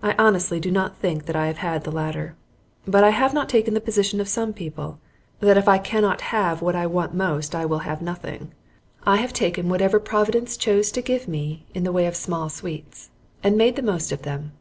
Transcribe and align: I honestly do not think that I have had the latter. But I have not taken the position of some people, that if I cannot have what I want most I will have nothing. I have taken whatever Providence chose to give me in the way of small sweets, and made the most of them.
I 0.00 0.14
honestly 0.16 0.60
do 0.60 0.70
not 0.70 0.98
think 0.98 1.26
that 1.26 1.34
I 1.34 1.48
have 1.48 1.56
had 1.58 1.82
the 1.82 1.90
latter. 1.90 2.36
But 2.86 3.02
I 3.02 3.10
have 3.10 3.34
not 3.34 3.48
taken 3.48 3.74
the 3.74 3.80
position 3.80 4.20
of 4.20 4.28
some 4.28 4.52
people, 4.52 5.00
that 5.40 5.56
if 5.58 5.66
I 5.66 5.78
cannot 5.78 6.20
have 6.30 6.62
what 6.62 6.76
I 6.76 6.86
want 6.86 7.14
most 7.14 7.52
I 7.52 7.66
will 7.66 7.80
have 7.80 8.00
nothing. 8.00 8.52
I 9.04 9.16
have 9.16 9.32
taken 9.32 9.68
whatever 9.68 9.98
Providence 9.98 10.56
chose 10.56 10.92
to 10.92 11.02
give 11.02 11.26
me 11.26 11.66
in 11.74 11.82
the 11.82 11.90
way 11.90 12.06
of 12.06 12.14
small 12.14 12.48
sweets, 12.48 13.10
and 13.42 13.58
made 13.58 13.74
the 13.74 13.82
most 13.82 14.12
of 14.12 14.22
them. 14.22 14.52